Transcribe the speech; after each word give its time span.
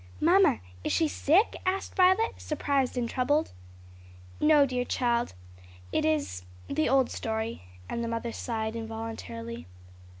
"Mamma, 0.19 0.61
is 0.83 0.91
she 0.91 1.07
sick?" 1.07 1.55
asked 1.63 1.95
Violet, 1.95 2.33
surprised 2.41 2.97
and 2.97 3.07
troubled. 3.07 3.51
"No, 4.39 4.65
dear 4.65 4.83
child. 4.83 5.35
It 5.91 6.05
is 6.05 6.41
the 6.67 6.89
old 6.89 7.11
story:" 7.11 7.65
and 7.87 8.03
the 8.03 8.07
mother 8.07 8.31
sighed 8.31 8.75
involuntarily. 8.75 9.67